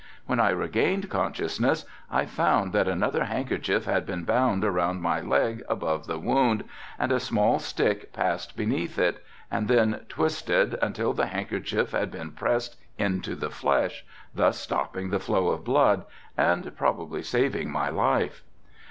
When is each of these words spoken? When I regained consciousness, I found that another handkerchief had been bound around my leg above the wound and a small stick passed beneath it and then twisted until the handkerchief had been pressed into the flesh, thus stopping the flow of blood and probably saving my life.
When 0.25 0.39
I 0.39 0.49
regained 0.49 1.11
consciousness, 1.11 1.85
I 2.09 2.25
found 2.25 2.73
that 2.73 2.87
another 2.87 3.25
handkerchief 3.25 3.85
had 3.85 4.03
been 4.03 4.23
bound 4.23 4.65
around 4.65 4.99
my 5.03 5.19
leg 5.21 5.61
above 5.69 6.07
the 6.07 6.17
wound 6.17 6.63
and 6.97 7.11
a 7.11 7.19
small 7.19 7.59
stick 7.59 8.11
passed 8.11 8.57
beneath 8.57 8.97
it 8.97 9.23
and 9.51 9.67
then 9.67 9.99
twisted 10.09 10.73
until 10.81 11.13
the 11.13 11.27
handkerchief 11.27 11.91
had 11.91 12.09
been 12.09 12.31
pressed 12.31 12.77
into 12.97 13.35
the 13.35 13.51
flesh, 13.51 14.03
thus 14.33 14.59
stopping 14.59 15.11
the 15.11 15.19
flow 15.19 15.49
of 15.49 15.63
blood 15.63 16.05
and 16.35 16.75
probably 16.75 17.21
saving 17.21 17.69
my 17.69 17.89
life. 17.89 18.41